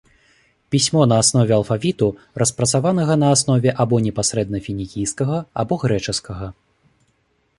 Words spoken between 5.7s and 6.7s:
грэчаскага.